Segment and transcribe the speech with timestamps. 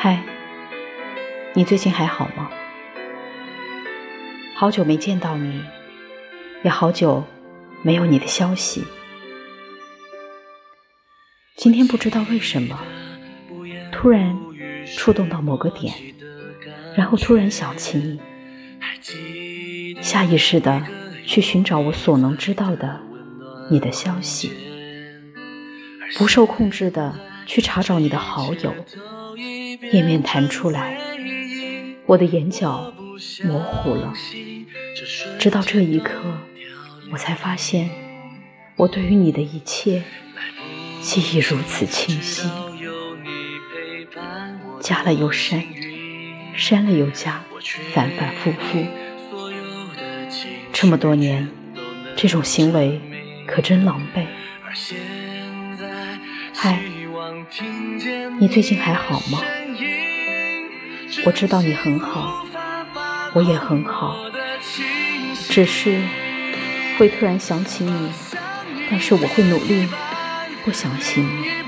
[0.00, 0.22] 嗨，
[1.54, 2.48] 你最近还好吗？
[4.54, 5.60] 好久没见到你，
[6.62, 7.24] 也好久
[7.82, 8.84] 没有你的消息。
[11.56, 12.78] 今天不知道为什么，
[13.90, 14.38] 突然
[14.96, 15.92] 触动到某个点，
[16.96, 18.20] 然后突然想起你，
[20.00, 20.80] 下意识的
[21.26, 23.00] 去寻找我所能知道的
[23.68, 24.52] 你的消息，
[26.16, 27.12] 不受控制的
[27.48, 28.74] 去查找你的好友，
[29.90, 30.98] 页面弹出来，
[32.04, 32.92] 我的眼角
[33.42, 34.12] 模糊了。
[35.38, 36.20] 直到这一刻，
[37.10, 37.88] 我才发现，
[38.76, 40.02] 我对于你的一切
[41.00, 42.46] 记忆如此清晰。
[44.82, 45.64] 加了又删，
[46.54, 47.42] 删了又加，
[47.94, 48.84] 反反复复。
[50.70, 51.48] 这么多年，
[52.14, 53.00] 这种行为
[53.46, 54.26] 可真狼狈。
[56.60, 56.82] 嗨，
[58.40, 59.40] 你最近还好吗？
[61.24, 62.44] 我知道你很好，
[63.32, 64.16] 我也很好。
[65.48, 66.02] 只是
[66.98, 68.10] 会突然想起你，
[68.90, 69.88] 但是我会努力
[70.64, 71.67] 不想起你。